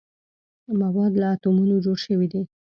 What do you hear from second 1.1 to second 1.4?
له